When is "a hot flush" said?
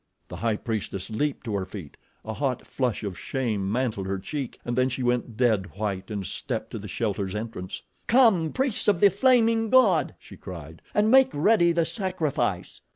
2.25-3.03